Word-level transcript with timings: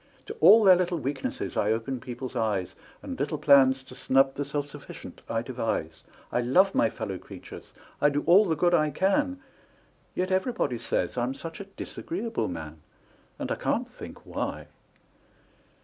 To 0.25 0.33
all 0.41 0.63
their 0.63 0.75
little 0.75 0.97
weaknesses 0.97 1.55
I 1.55 1.71
open 1.71 1.99
people's 1.99 2.35
eyes 2.35 2.73
And 3.03 3.19
little 3.19 3.37
plans 3.37 3.83
to 3.83 3.93
snub 3.93 4.33
the 4.33 4.43
self 4.43 4.67
sufficient 4.67 5.21
I 5.29 5.43
devise; 5.43 6.01
I 6.31 6.41
love 6.41 6.73
my 6.73 6.89
fellow 6.89 7.19
creatures 7.19 7.71
I 8.01 8.09
do 8.09 8.23
all 8.25 8.45
the 8.45 8.55
good 8.55 8.73
I 8.73 8.89
can 8.89 9.41
Yet 10.15 10.31
everybody 10.31 10.79
say 10.79 11.07
I'm 11.15 11.35
such 11.35 11.59
a 11.59 11.65
disagreeable 11.65 12.47
man! 12.47 12.81
And 13.37 13.51
I 13.51 13.55
can't 13.57 13.87
think 13.87 14.25
why! 14.25 14.69